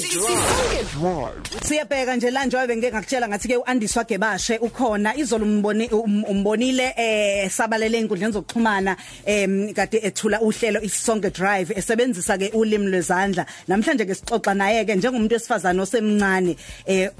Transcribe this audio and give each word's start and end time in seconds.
drive. 0.00 1.62
Siyabheka 1.62 2.16
nje 2.16 2.30
la 2.30 2.46
njengoba 2.46 2.76
ngeke 2.76 2.92
ngakutshela 2.92 3.28
ngathi 3.28 3.48
ke 3.48 3.56
uAndiswa 3.56 4.04
Gebashe 4.04 4.58
ukhona. 4.58 5.16
Izolo 5.16 5.44
umboni 5.44 5.88
umbonile 5.88 6.94
eh 6.96 7.50
sabalele 7.50 8.00
inkundleni 8.00 8.32
zokuxhumana 8.32 8.96
em 9.26 9.74
kade 9.74 9.98
ethula 10.02 10.40
uhlelo 10.40 10.80
isonke 10.82 11.30
drive 11.30 11.70
esebenzisa 11.76 12.38
ke 12.38 12.50
ulimi 12.54 12.90
lwezandla. 12.90 13.46
Namhlanje 13.68 14.06
ke 14.06 14.14
sixoxa 14.14 14.54
naye 14.54 14.84
ke 14.84 14.94
njengomuntu 14.94 15.34
wesifazana 15.34 15.82
osemncane 15.82 16.56
eh 16.86 17.10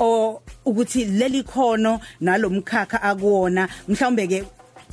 ukuthi 0.64 1.04
leli 1.04 1.42
khono 1.42 2.00
nalomkhakha 2.20 3.02
akuwona. 3.02 3.68
Mhlawumbe 3.88 4.26
ke 4.26 4.44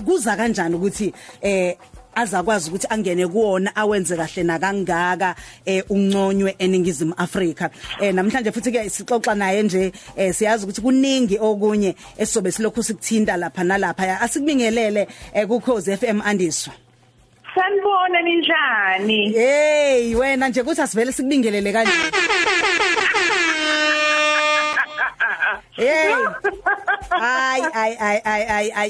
kuza 0.05 0.35
kanjani 0.35 0.75
ukuthi 0.75 1.13
eh 1.41 1.75
azakwazi 2.19 2.69
ukuthi 2.69 2.87
angene 2.89 3.27
kuona 3.27 3.75
awenze 3.75 4.15
kahle 4.15 4.43
nakangaka 4.43 5.35
eh 5.65 5.83
unconywe 5.89 6.55
eningizimu 6.59 7.13
Afrika. 7.17 7.69
Eh 8.01 8.13
namhlanje 8.13 8.51
futhi 8.51 8.71
ke 8.71 8.89
sixoxa 8.89 9.35
naye 9.35 9.63
nje 9.63 9.91
eh 10.15 10.33
siyazi 10.33 10.63
ukuthi 10.63 10.81
kuningi 10.81 11.37
okunye 11.39 11.95
esizobe 12.17 12.51
silokhu 12.51 12.83
sikuthinta 12.83 13.37
lapha 13.37 13.63
nalapha. 13.63 14.21
Asikubingelele 14.21 15.07
eh 15.33 15.47
ku 15.47 15.59
Khosi 15.59 15.97
FM 15.97 16.21
Andiswa. 16.21 16.73
Sanibona 17.55 18.21
ninjani? 18.21 19.31
Hey 19.33 20.15
wena 20.15 20.49
nje 20.49 20.63
kuthi 20.63 20.81
asivele 20.81 21.11
sikubingelele 21.11 21.71
kanje. 21.71 21.91
Hey. 25.79 26.11
Ay 27.09 27.61
ay 27.71 27.91
ay 27.95 28.17
ay 28.27 28.43
ay 28.51 28.67
ay 28.75 28.89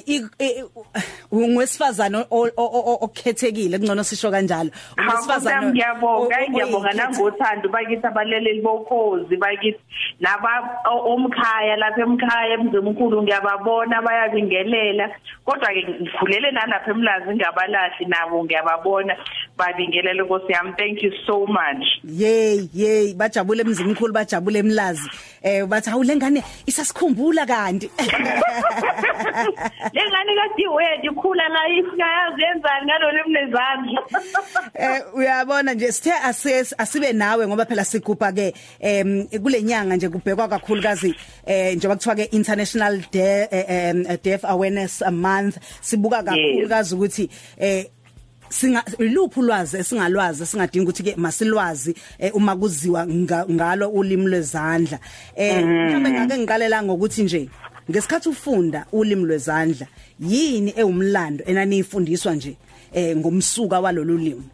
ungwesifazana 1.31 2.25
okhethekile 2.29 3.77
kungcono 3.77 4.03
sisho 4.03 4.31
kanjalo. 4.31 4.71
Ungwesifazana 4.97 5.69
ngiyabonga 5.69 6.35
ngiyabonga. 6.49 6.93
nangothando 6.93 7.69
bakithi 7.69 8.07
abaleleli 8.07 8.61
bokhozi 8.61 9.37
bakithi 9.37 9.79
naba 10.19 10.81
omkhaya 10.85 11.75
lapha 11.75 12.01
emkhaya 12.01 12.53
emzimkhulu 12.53 13.23
ngiyababona 13.23 14.01
bayabingelela 14.01 15.09
kodwa 15.45 15.67
ke 15.67 15.83
ngikhulele 15.83 16.51
nalapha 16.51 16.91
emlazi 16.91 17.35
ngiyabalahle 17.35 18.05
nabo 18.07 18.43
ngiyababona 18.43 19.15
babingelele 19.57 20.23
Nkosi 20.29 20.53
yami. 20.53 20.73
Thank 20.77 21.03
you 21.03 21.11
so 21.25 21.45
much. 21.45 21.85
Yey 22.03 22.69
yey 22.73 23.13
bajabule 23.13 23.61
emzimkhulu 23.61 24.13
bajabule 24.13 24.59
emlazi. 24.59 25.09
Eh 25.43 25.65
bathi 25.65 25.89
awulengane 25.89 26.43
isasikhumbula 26.65 27.45
kanti. 27.45 27.89
Lengane 29.95 30.35
kade 30.39 30.67
wethu 31.19 31.27
ikhula 31.27 31.49
la 31.49 31.69
ifika 31.69 32.05
yazi 32.05 32.41
yenzani 32.41 32.85
ngalolu 32.85 33.29
mnezandla? 33.29 34.01
Eh 34.79 35.01
uyabona 35.13 35.73
nje 35.73 35.91
sithe 35.91 36.13
asibe 36.77 37.13
nawe 37.13 37.47
ngoba 37.47 37.65
phela 37.65 37.85
sigubha 37.85 38.31
ke 38.31 38.53
em 38.79 39.27
kulenyanga 39.27 39.95
nje 39.95 40.09
kubhekwa 40.09 40.47
kakhulukazi 40.47 41.15
eh 41.45 41.75
njengoba 41.75 41.95
kuthiwa 41.95 42.15
ke 42.15 42.23
International 42.31 43.01
Deaf 44.23 44.43
Awareness 44.43 45.03
Month 45.11 45.57
sibuka 45.81 46.23
kakhulukazi 46.23 46.95
ukuthi 46.95 47.29
eh 47.57 47.85
singa 48.49 48.83
iluphi 48.99 49.39
ulwazi 49.39 49.77
esingalwazi 49.77 50.45
singadinga 50.45 50.83
ukuthi 50.83 51.03
ke 51.03 51.15
masilwazi 51.17 51.95
uma 52.33 52.55
kuziwa 52.55 53.07
ngalo 53.07 53.89
ulimi 53.89 54.25
lwezandla. 54.25 54.99
Eh 55.35 55.63
mhlawumbe 55.63 56.09
ngake 56.11 56.37
ngiqalela 56.37 56.83
ngokuthi 56.83 57.23
nje 57.23 57.49
ngesikhathi 57.89 58.29
ufunda 58.29 58.85
ulimi 58.91 59.25
lwezandla 59.25 59.87
yini 60.19 60.73
ewumlando 60.77 61.43
enanifundiswa 61.47 62.33
nje 62.33 62.55
eh 62.93 63.17
ngomsuka 63.17 63.79
walolu 63.79 64.17
limi? 64.17 64.49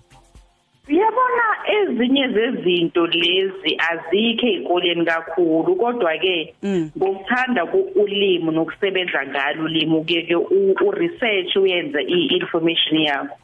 Yabona 0.88 1.46
ezinye 1.78 2.28
zezinto 2.28 3.08
lezi 3.08 3.78
azikho 3.90 4.48
ezikoleni 4.48 5.06
kakhulu 5.06 5.76
kodwa 5.76 6.18
ke 6.18 6.54
ngokuthanda 6.98 7.66
ulimi 7.96 8.52
nokusebenza 8.52 9.26
ngalo 9.28 9.64
ulimi 9.64 9.96
ukeke 9.96 10.36
u 10.36 10.92
research 10.92 11.56
uyenze 11.56 12.02
i-information 12.02 13.02
yakho. 13.02 13.38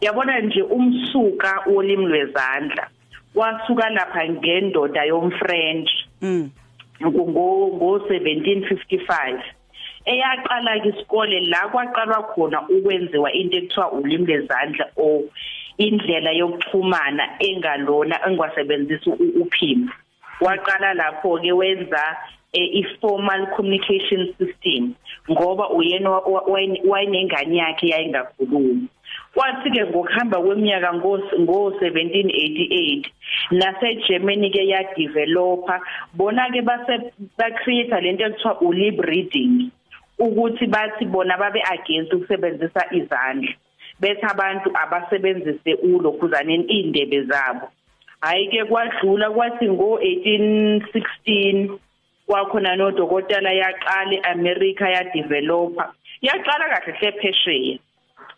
Yabona 0.00 0.40
nje 0.40 0.62
umsuka 0.62 1.62
wolimi 1.66 2.06
lwezandla 2.06 2.88
wasuka 3.34 3.90
lapha 3.90 4.28
ngendoda 4.28 5.04
yomfrench 5.04 5.90
ngo 7.06 7.22
ngo 7.72 7.98
1755 7.98 9.42
eyaqala 10.06 10.76
isikole 10.88 11.40
la 11.40 11.68
kwaqalwa 11.68 12.22
khona 12.32 12.58
ukwenziwa 12.68 13.32
into 13.32 13.56
ekuthiwa 13.56 13.92
ulimi 13.92 14.26
lwezandla 14.26 14.86
o 14.96 15.24
indlela 15.78 16.30
yokuxhumana 16.32 17.24
engalona 17.46 18.16
engwasebenzisa 18.26 19.10
uphimbo. 19.42 19.92
Waqala 20.40 20.94
lapho 20.94 21.38
ke 21.42 21.52
wenza 21.52 22.02
i-formal 22.52 23.46
communication 23.56 24.34
system 24.38 24.94
ngoba 25.30 25.70
uyena 25.70 26.10
wayinengane 26.90 27.56
yakhe 27.56 27.88
yayingakhulumi. 27.88 28.88
Kwathi 29.34 29.70
ke 29.70 29.84
ngokuhamba 29.86 30.42
kweminyaka 30.42 30.94
ngo 30.94 31.16
1788 31.16 33.04
nase 33.50 33.94
Germany 34.08 34.50
ke 34.50 34.66
ya 34.66 34.82
developer 34.96 35.80
bona 36.14 36.50
ke 36.50 36.62
base 36.62 37.12
ba 37.38 37.50
create 37.62 38.00
lento 38.00 38.24
ekuthiwa 38.26 38.60
ulib 38.60 39.00
reading 39.00 39.70
ukuthi 40.18 40.66
bathi 40.66 41.04
bona 41.06 41.38
babe 41.38 41.62
against 41.72 42.12
ukusebenzisa 42.12 42.82
izandla 42.92 43.54
bethi 44.00 44.26
abantu 44.26 44.70
abasebenzise 44.74 45.74
ulokhuzaneni 45.74 46.64
indebe 46.64 47.22
zabo. 47.22 47.68
Hayi 48.20 48.48
ke 48.48 48.64
kwadlula 48.64 49.30
kwathi 49.30 49.68
ngo 49.70 49.98
1816 49.98 51.78
kwakhona 52.26 52.76
nodokotela 52.76 53.52
yaqala 53.52 54.14
eAmerica 54.14 54.88
ya 54.88 55.04
developer 55.04 55.88
yaqala 56.22 56.68
kahle 56.68 56.92
hle 56.98 57.12
phesheya. 57.12 57.78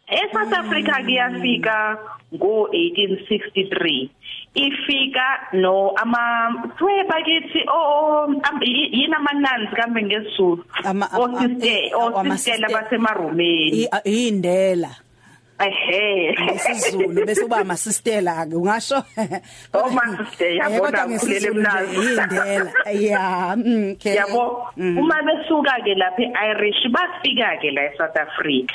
eSouth 0.08 0.52
Africa 0.52 1.02
kuyafika 1.04 1.98
ngo 2.34 2.68
1863 2.72 4.08
ifika 4.54 5.26
no 5.52 5.90
ama 5.96 6.52
kwe 6.78 7.04
bakithi 7.04 7.64
o 7.68 8.28
yini 8.62 9.14
amananzi 9.14 9.76
kambe 9.76 10.02
ngesizulu 10.02 10.64
osiste 11.18 11.92
osiste 11.94 12.72
basemaromeni 12.72 13.88
indela 14.04 14.90
ehe. 15.66 16.34
Isizulu 16.54 17.26
bese 17.26 17.44
uba 17.44 17.60
ama 17.60 17.76
sistela 17.76 18.46
ke 18.46 18.54
ungasho? 18.56 18.98
Oh 19.74 19.90
ma 19.90 20.02
sister 20.16 20.52
yabona 20.58 21.06
khulele 21.06 21.50
mnazi 21.50 21.96
indela 21.96 22.72
yeah 22.92 23.54
okay 23.92 24.16
yabo 24.16 24.68
uma 24.76 25.22
besuka 25.22 25.78
ke 25.84 25.94
lapha 25.94 26.24
eIrish 26.26 26.84
bafika 26.90 27.56
ke 27.62 27.70
la 27.70 27.82
eSouth 27.90 28.16
Africa. 28.16 28.74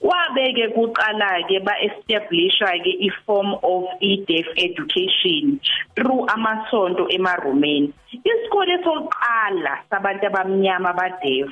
Kwabeke 0.00 0.74
kuqala 0.74 1.42
ke 1.48 1.58
ba 1.64 1.74
establisha 1.82 2.70
ke 2.84 2.92
iform 3.08 3.58
of 3.62 3.84
e-deaf 4.00 4.46
education 4.56 5.60
through 5.96 6.26
amasonto 6.28 7.08
emaromeni 7.10 7.92
isikole 8.12 8.76
sokuqala 8.84 9.82
sabantu 9.90 10.26
abamnyama 10.26 10.92
badeaf 10.92 11.50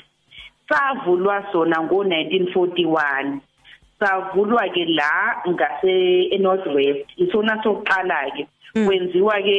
savulwa 0.68 1.44
sona 1.52 1.82
ngo 1.82 2.04
1941 2.04 3.53
savulwa 4.00 4.68
ke 4.74 4.84
la 4.84 5.42
ngase 5.48 6.28
eNorthwest. 6.34 7.06
Isona 7.16 7.62
sokuqala 7.62 8.30
ke 8.36 8.46
kwenziwa 8.74 9.38
ke 9.42 9.56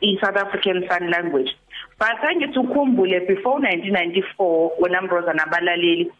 iSouth 0.00 0.36
African 0.36 0.84
Sign 0.88 1.10
Language. 1.10 1.50
But 1.98 2.22
angithi 2.22 2.58
ukhumbule 2.58 3.26
before 3.26 3.60
1994 3.60 4.70
wena 4.80 5.02
Mbroza 5.02 5.32
nabalaleli 5.32 6.10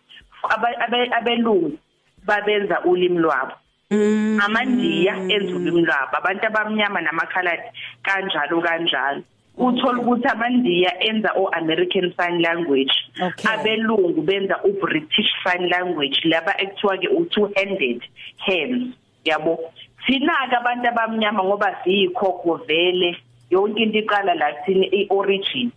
abelungu 1.12 1.78
babenza 2.26 2.80
ulimi 2.84 3.18
lwabo. 3.18 3.52
Amandiya 3.90 5.14
enza 5.28 5.56
ulimi 5.56 5.82
lwabo. 5.82 6.16
Abantu 6.16 6.46
abamnyama 6.46 7.00
namakhaladi 7.00 7.62
kanjalo 8.02 8.60
kanjalo. 8.60 9.22
Uthola 9.56 9.98
ukuthi 10.02 10.28
amandiya 10.28 11.04
enza 11.04 11.30
o-American 11.36 12.12
Sign 12.16 12.42
Language 12.42 12.94
abelungu 13.44 14.22
benza 14.22 14.58
u-British 14.64 15.30
Sign 15.44 15.68
Language 15.68 16.20
laba 16.24 16.60
ekuthiwa 16.60 16.96
ke 16.98 17.08
u-two-handed 17.08 18.02
hands 18.38 18.94
yabo? 19.24 19.58
Thina 20.06 20.50
ke 20.50 20.56
abantu 20.56 20.88
abamnyama 20.88 21.44
ngoba 21.44 21.76
siyikhokho 21.84 22.66
vele 22.66 23.16
yonke 23.50 23.82
into 23.82 23.98
iqala 23.98 24.34
la 24.34 24.52
thina 24.66 24.86
i-origin. 24.86 25.70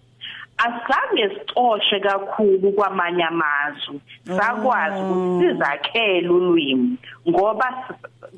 Asange 0.58 1.30
sicoshe 1.30 2.00
kakhulu 2.00 2.72
kwamanye 2.72 3.24
amazwe 3.24 4.02
sakwazi 4.26 5.02
ukuthi 5.02 5.54
sizakhele 5.54 6.30
ulwimi 6.30 6.98
ngoba 7.30 7.94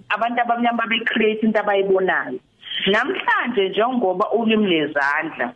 abantu 0.10 0.42
abamnyama 0.42 0.84
babe 0.84 1.06
create 1.06 1.44
into 1.44 1.60
abayibonayo. 1.60 2.40
Namhlanje 2.88 3.69
njengoba 3.69 4.31
ulimi 4.31 4.68
lezandla 4.68 5.54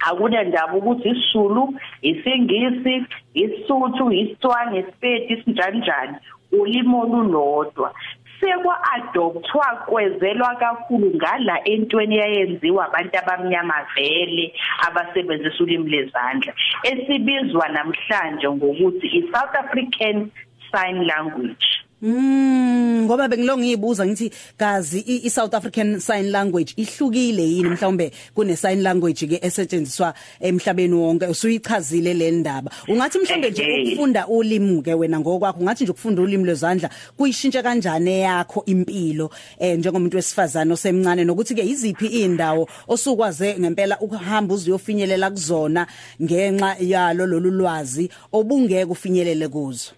akuna 0.00 0.42
ndaba 0.42 0.74
ukuthi 0.74 1.08
isizulu 1.08 1.74
isingisi 2.02 3.04
isuthu 3.34 4.12
isitswana 4.12 4.78
isipedi 4.78 5.32
isinjani 5.34 5.78
njani 5.78 6.16
ulimi 6.52 6.94
olulodwa. 6.94 7.94
Sekwa 8.40 8.78
adoptwa 8.92 9.66
kwezelwa 9.86 10.54
kakhulu 10.56 11.14
ngala 11.14 11.64
entweni 11.64 12.16
yayenziwa 12.16 12.86
abantu 12.86 13.18
abamnyama 13.18 13.86
vele 13.94 14.54
abasebenzisa 14.86 15.64
ulimi 15.64 15.90
lezandla 15.90 16.52
esibizwa 16.82 17.68
namhlanje 17.68 18.48
ngokuthi 18.50 19.06
i 19.06 19.22
South 19.32 19.54
African 19.54 20.30
Sign 20.70 21.04
Language. 21.04 21.66
Mm 22.02 22.76
ngoba 23.06 23.28
bengilo 23.28 23.58
ngiyibuza 23.58 24.06
ngithi 24.06 24.30
kazi 24.56 25.00
i 25.00 25.30
South 25.30 25.54
African 25.54 26.00
Sign 26.00 26.30
Language 26.30 26.74
ihlukile 26.76 27.42
yini? 27.42 27.68
Mhlawumbe 27.68 28.12
kune 28.34 28.56
sign 28.56 28.82
language 28.82 29.26
ke 29.26 29.38
esetshenziswa 29.42 30.14
emhlabeni 30.40 30.94
wonke 30.94 31.26
usuyichazile 31.26 32.14
le 32.14 32.30
ndaba. 32.30 32.70
Ungathi 32.88 33.18
mhlawumbe 33.18 33.50
nje 33.50 33.82
ukufunda 33.86 34.26
ulimi 34.26 34.82
ke 34.82 34.94
wena 34.94 35.20
ngokwakho 35.20 35.60
ungathi 35.60 35.84
nje 35.84 35.90
ukufunda 35.90 36.22
ulimi 36.22 36.44
lwezandla 36.44 36.90
kuyishintsha 37.16 37.62
kanjani 37.62 38.20
yakho 38.20 38.62
impilo 38.66 39.30
eh 39.58 39.78
njengomuntu 39.78 40.16
wesifazana 40.16 40.74
osemncane? 40.74 41.24
Nokuthi 41.24 41.54
ke 41.54 41.62
iziphi 41.66 42.06
indawo 42.06 42.68
osukwaze 42.88 43.56
ngempela 43.58 44.00
ukuhamba 44.00 44.54
uziyofinyelela 44.54 45.30
kuzona 45.30 45.86
ngenxa 46.22 46.76
yalo 46.80 47.26
lolu 47.26 47.50
lwazi 47.50 48.10
obungeke 48.32 48.90
ufinyelele 48.90 49.48
kuzo? 49.48 49.90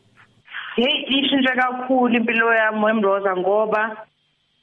Hey 0.79 1.05
ishintshe 1.09 1.55
kakhulu 1.55 2.15
impilo 2.15 2.55
yami 2.55 2.85
wemroza 2.85 3.37
ngoba 3.37 4.07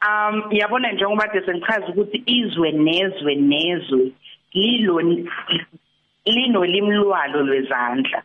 um 0.07 0.43
yabona 0.51 0.91
njengoba 0.91 1.27
de 1.27 1.41
sengichaza 1.45 1.87
ukuthi 1.87 2.23
izwe 2.25 2.71
nezwe 2.71 3.35
nezwe 3.35 4.11
lilo 4.53 5.01
linolimi 6.25 6.95
lwalo 6.95 7.43
lwezandla. 7.43 8.23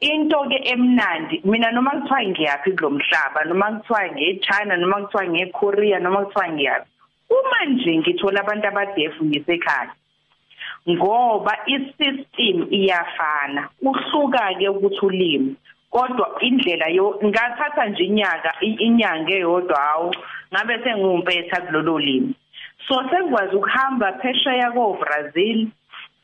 Into 0.00 0.38
ke 0.48 0.58
emnandi 0.72 1.40
mina 1.44 1.70
noma 1.70 1.90
kuthiwa 1.90 2.22
ngiyaphi 2.22 2.72
kulomhlaba 2.72 3.44
noma 3.44 3.66
kuthiwa 3.72 4.10
ngeChina 4.10 4.76
noma 4.76 4.96
kuthiwa 5.02 5.26
ngeKorea 5.26 5.98
noma 5.98 6.24
kuthiwa 6.24 6.48
ngiyaphi 6.48 6.90
uma 7.30 7.64
nje 7.66 7.98
ngithola 7.98 8.40
abantu 8.40 8.68
abadefu 8.68 9.24
ngisekhaya 9.24 9.90
ngoba 10.90 11.58
isystem 11.66 12.66
iyafana 12.70 13.68
uhluka 13.82 14.54
ke 14.58 14.68
ukuthi 14.68 15.06
ulimi 15.06 15.56
kodwa 15.94 16.26
indlela 16.40 16.88
yo 16.90 17.18
ngathatha 17.24 17.86
nje 17.86 18.04
inyaka 18.04 18.50
inyanga 18.60 19.32
eyodwa 19.34 19.78
hawo 19.78 20.10
ngabe 20.52 20.74
sengumpetha 20.82 21.60
kulolo 21.60 21.98
limi. 21.98 22.34
So 22.88 22.94
sengikwazi 23.10 23.56
ukuhamba 23.56 24.12
phesheya 24.20 24.74
ko 24.74 24.98
Brazil 25.00 25.70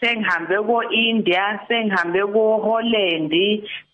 sengihambe 0.00 0.56
ko 0.66 0.82
India 0.90 1.60
sengihambe 1.68 2.20
ko 2.34 2.58
Holland 2.58 3.32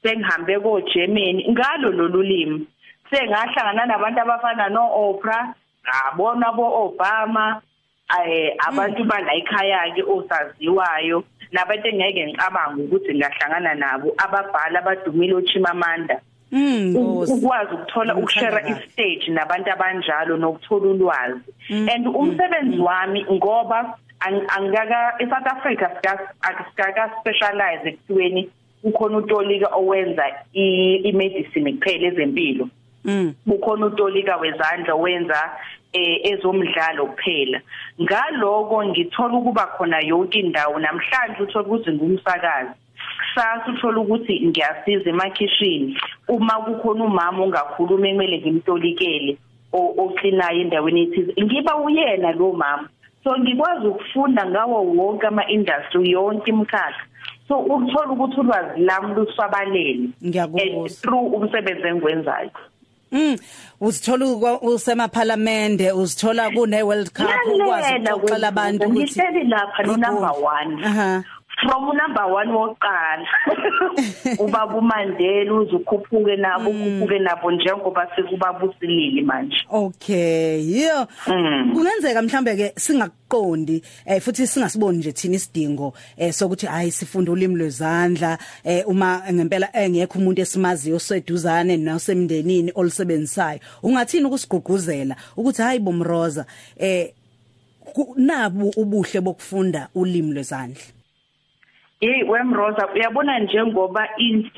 sengihambe 0.02 0.54
ko 0.64 0.80
Germany 0.80 1.44
ngalo 1.52 1.92
lolu 1.92 2.22
limi. 2.22 2.66
Sengahlangana 3.12 3.86
nabantu 3.86 4.20
abafana 4.24 4.68
no 4.72 4.82
Oprah 4.90 5.52
ngabona 5.84 6.56
bo 6.56 6.88
Obama 6.88 7.60
eh 8.16 8.56
abantu 8.64 9.04
bala 9.04 9.34
ekhaya 9.36 9.92
ke 9.94 10.02
osaziwayo. 10.02 11.22
Nabantu 11.52 11.88
engeke 11.88 12.26
ngicabanga 12.26 12.82
ukuthi 12.82 13.14
ngahlangana 13.14 13.74
nabo 13.74 14.08
ababhala 14.24 14.78
abadumile 14.78 15.34
ochimamanda 15.34 16.20
Mm, 16.52 16.96
ukwazi 16.96 17.74
ukuthola 17.74 18.14
ukushare 18.14 18.62
istage 18.70 19.26
nabantu 19.28 19.70
abanjalo 19.72 20.36
nokuthola 20.36 20.86
ulwazi. 20.90 21.50
Mm, 21.70 21.88
and 21.88 22.06
umsebenzi 22.06 22.76
mm. 22.76 22.84
wami 22.84 23.26
ngoba 23.32 23.98
angaka 24.56 25.14
eSouth 25.18 25.46
Africa 25.46 25.90
sikaka 26.70 27.10
specialize 27.20 27.88
ekutweni 27.88 28.48
ukhona 28.84 29.18
utolika 29.18 29.68
owenza 29.74 30.24
i-medicine 30.52 31.72
kuphela 31.72 32.06
ezempilo. 32.06 32.68
Mm. 33.04 33.34
bukhona 33.46 33.86
utolika 33.86 34.36
wezandla 34.36 34.94
wenza 34.94 35.50
ezomdlalo 35.92 37.06
kuphela. 37.06 37.60
Ngaloko 38.00 38.84
ngithola 38.84 39.34
ukuba 39.34 39.66
khona 39.76 40.00
yonke 40.00 40.38
indawo 40.38 40.78
namhlanje 40.78 41.42
uthola 41.42 41.66
ukuthi 41.66 41.92
ngumsakazi. 41.92 42.70
Kusasa 43.20 43.72
uthola 43.72 44.00
ukuthi 44.00 44.40
ngiyasiza 44.46 45.10
emakhishini 45.10 45.98
uma 46.28 46.54
kukhona 46.64 47.04
umama 47.04 47.42
ongakhuluma 47.44 48.08
ekumele 48.08 48.38
ngimtolikele 48.38 49.36
oklinayo 49.72 50.60
endaweni 50.60 51.02
ethize 51.02 51.32
ngiba 51.42 51.76
uyena 51.76 52.32
lo 52.32 52.52
mama. 52.52 52.88
So 53.24 53.36
ngikwazi 53.38 53.86
ukufunda 53.86 54.46
ngawo 54.46 54.82
wonke 54.96 55.26
ama-industry 55.26 56.10
yonke 56.10 56.50
imikhakha. 56.50 57.04
So 57.48 57.58
ukuthola 57.58 58.12
ukuthi 58.12 58.40
ulwazi 58.40 58.80
lami 58.80 59.14
lusabalele. 59.14 60.08
Ngiyakuzwa 60.24 60.88
through 60.88 61.34
umsebenzi 61.34 61.88
engwenzayo 61.88 62.50
Mm. 63.12 63.38
Uzithola 63.80 64.60
usema 64.60 65.08
parliament 65.08 65.80
uzithola 65.94 66.50
kune 66.50 66.82
World 66.82 67.10
Cup 67.12 67.26
ukwazi 67.54 67.94
ukuxoxela 67.94 68.48
abantu 68.48 68.84
ukuthi 68.84 69.02
ngihleli 69.02 69.44
lapha 69.48 69.82
no 69.82 69.96
number 69.96 70.30
1 70.30 70.86
aha. 70.86 71.24
From 71.62 71.84
number 71.96 72.22
1 72.22 72.52
woqala 72.52 73.26
uba 74.44 74.66
kumandela 74.66 75.54
uzukhuphuke 75.54 76.36
nabo 76.36 76.70
ukhuphuke 76.70 77.18
nabo 77.18 77.50
njengoba 77.50 78.08
sekubabusilili 78.16 79.22
manje. 79.22 79.56
Okay 79.70 80.60
yeah 80.60 81.06
kungenzeka 81.72 82.22
mhlambe 82.22 82.56
ke 82.56 82.72
singakuqondi 82.76 83.82
eh 84.06 84.20
futhi 84.20 84.46
singasiboni 84.46 84.98
nje 84.98 85.12
thina 85.12 85.34
isidingo 85.34 85.94
eh 86.16 86.32
sokuthi 86.32 86.66
hayi 86.66 86.90
sifunda 86.90 87.32
ulimi 87.32 87.56
lwezandla 87.56 88.38
eh 88.64 88.88
uma 88.88 89.22
ngempela 89.32 89.68
engekho 89.72 90.18
umuntu 90.18 90.42
esimaziyo 90.42 90.98
seduzane 90.98 91.76
nasemndenini 91.76 92.72
olisebenzisayo. 92.74 93.60
Ungathini 93.82 94.24
ukusiguguzela 94.24 95.16
ukuthi 95.36 95.62
hayi 95.62 95.78
bomroza 95.78 96.46
eh 96.78 97.12
nabu 98.16 98.72
ubuhle 98.76 99.20
bokufunda 99.20 99.88
ulimi 99.94 100.32
lwezandla? 100.34 100.95
Hey 102.00 102.22
wemroza 102.24 102.88
uyabona 102.94 103.38
njengoba 103.38 104.08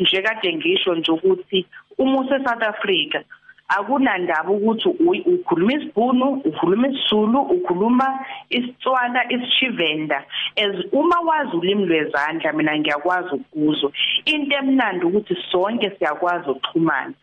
nje 0.01 0.23
kade 0.23 0.53
ngisho 0.57 0.95
nje 0.95 1.13
ukuthi 1.13 1.67
uma 1.99 2.21
use 2.21 2.45
South 2.45 2.63
Africa 2.63 3.23
akunandaba 3.69 4.51
ukuthi 4.51 4.89
ukhuluma 5.27 5.73
isibhunu 5.73 6.27
ukhuluma 6.49 6.89
isizulu 6.89 7.41
ukhuluma 7.41 8.27
isitswana 8.51 9.33
isishivenda 9.33 10.25
as 10.57 10.75
uma 10.93 11.21
wazi 11.21 11.57
ulimi 11.57 11.87
lwezandla 11.87 12.53
mina 12.53 12.79
ngiyakwazi 12.79 13.35
ukuzwa. 13.35 13.93
Into 14.25 14.57
emnandi 14.57 15.05
ukuthi 15.07 15.37
sonke 15.53 15.91
siyakwazi 15.91 16.51
ukuxhumana. 16.51 17.15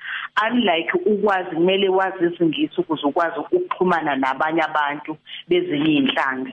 Unlike 0.48 0.92
ukwazi 1.06 1.56
kumele 1.56 1.90
wazi 1.90 2.26
isingisi 2.26 2.82
ukuze 2.82 3.08
ukwazi 3.08 3.40
ukuxhumana 3.40 4.16
nabanye 4.16 4.62
abantu 4.62 5.18
bezinye 5.48 5.94
inhlanga 5.94 6.52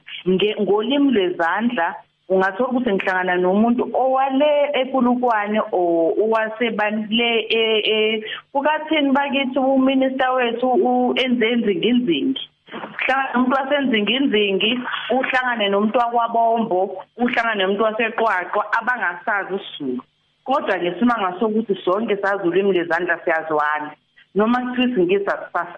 ngolimi 0.61 1.13
lwezandla 1.13 1.95
ungathola 2.29 2.69
ukuthi 2.69 2.93
ngihlangana 2.93 3.35
nomuntu 3.37 3.83
owale 3.95 4.51
ePulukwane 4.81 5.61
owasebani 5.73 7.07
le 7.19 8.25
kukathini 8.53 9.13
bakithi 9.13 9.59
uminister 9.59 10.31
wethu 10.37 11.15
enzenzi 11.23 11.75
nginzingi 11.77 12.49
uhlangana 12.73 13.29
nomuntu 13.35 13.57
wasenzinginzingi 13.57 14.81
uhlangane 15.11 15.69
nomuntu 15.69 15.99
wakwabombo 15.99 17.05
uhlangane 17.17 17.63
nomuntu 17.63 17.85
waseqwaqwa 17.85 18.63
abangasazi 18.79 19.55
isizulu. 19.55 20.03
Kodwa 20.45 20.79
ngesimanga 20.79 21.39
sokuthi 21.39 21.75
sonke 21.85 22.17
sazi 22.17 22.49
ulimi 22.49 22.73
lezandla 22.73 23.19
siyazwana. 23.25 23.91
Noma 24.35 24.61
kuthiwa 24.61 24.89
isingisi 24.89 25.31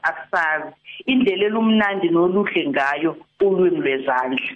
asisazi 0.02 0.70
indlela 1.06 1.44
elumnandi 1.46 2.08
noluhle 2.08 2.68
ngayo 2.68 3.16
ulwimi 3.40 3.80
lwezandla. 3.80 4.50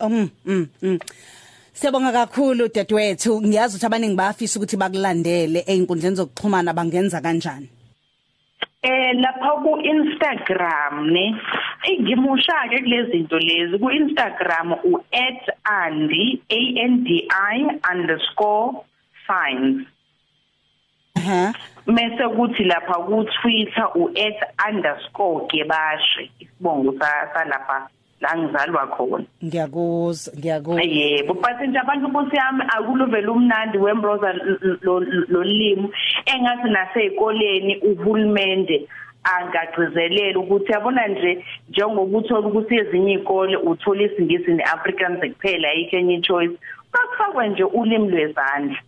Um 0.00 0.30
mm, 0.44 0.66
mm. 0.82 0.98
Siyabonga 1.72 2.12
kakhulu 2.12 2.68
dadewethu. 2.68 3.40
Ngiyazi 3.40 3.76
ukuthi 3.76 3.86
abaningi 3.86 4.16
bayafisa 4.16 4.58
ukuthi 4.58 4.76
bakulandele 4.76 5.64
einkundleni 5.66 6.16
zokuxhumana 6.16 6.72
bangenza 6.74 7.20
kanjani? 7.20 7.68
Eh 8.82 9.14
lapha 9.14 9.62
ku 9.62 9.78
Instagram 9.80 11.10
ne? 11.10 11.34
Ngimusha 12.00 12.68
ke 12.70 12.82
kulezi 12.82 13.10
zinto 13.12 13.38
lezi. 13.38 13.78
Ku 13.78 13.90
Instagram 13.90 14.72
u 14.84 14.98
@andi 15.64 16.42
a 16.50 16.60
n 16.88 17.04
d 17.04 17.28
i 17.30 17.58
_signs. 19.26 19.86
Aha. 21.16 21.52
Mase 21.86 22.24
kuthi 22.36 22.64
lapha 22.66 22.94
ku 23.06 23.24
Twitter 23.40 23.86
u 23.94 24.10
@_gebashe 25.48 26.30
isibongo 26.40 26.92
salapha. 26.98 27.88
La 28.22 28.36
ngizalwa 28.36 28.86
khona. 28.86 29.24
Ngiyakuzwa 29.44 30.32
ngiyakuzwa 30.38 30.82
yebo 30.82 31.34
but 31.34 31.58
nje 31.68 31.78
abantu 31.78 32.08
busi 32.08 32.36
yami 32.36 32.62
akuluvela 32.76 33.32
umnandi 33.32 33.78
wembroza 33.78 34.32
lolimo 35.28 35.90
engathi 36.26 36.68
nasezikoleni 36.70 37.76
uhulumende 37.88 38.88
angagcizelela 39.24 40.38
ukuthi 40.38 40.72
yabona 40.72 41.08
nje 41.08 41.44
njengokuthola 41.70 42.46
ukuthi 42.48 42.74
ezinye 42.76 43.12
izikole 43.12 43.56
uthola 43.56 44.02
isingisi 44.02 44.50
neAfrikaans 44.54 45.20
kuphela 45.20 45.68
ayikho 45.68 45.96
enye 45.96 46.20
choice 46.20 46.56
akufakwe 46.92 47.48
nje 47.48 47.64
ulimi 47.64 48.08
lwezandla. 48.10 48.78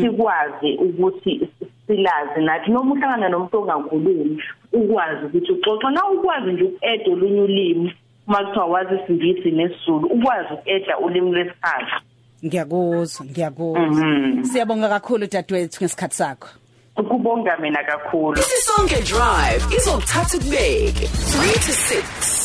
Sikwazi 0.00 0.70
ukuthi 0.86 1.48
silazi 1.86 2.40
nathi 2.40 2.70
noma 2.70 2.92
uhlangana 2.92 3.28
nomuntu 3.28 3.58
ongakhulumi 3.58 4.42
ukwazi 4.72 5.24
ukuthi 5.26 5.52
uxoxa 5.52 5.90
na 5.90 6.08
ukwazi 6.08 6.52
nje 6.52 6.64
uku-add 6.64 7.08
olunye 7.08 7.40
ulimi 7.40 7.94
uma 8.26 8.38
kuthiwa 8.44 8.66
wazi 8.66 8.94
isingisi 9.04 9.50
nesizulu 9.50 10.06
ukwazi 10.06 10.54
uku-add 10.54 11.04
ulimi 11.04 11.30
lwesithathu 11.32 12.04
ngiyakuzwa 12.44 13.26
ngiyakuzwa. 13.26 14.44
Siyabonga 14.52 14.88
kakhulu 14.88 15.26
dadewethu 15.26 15.84
ngesikhathi 15.84 16.16
sakho. 16.16 16.48
Kubonga 16.94 17.56
mina 17.56 17.84
kakhulu. 17.84 18.40
Isonke 18.40 18.94
Drive 19.02 19.76
izokuthatha 19.76 20.38
kubeke 20.38 21.06
3 21.06 21.52
to 21.66 21.72
6 21.72 22.43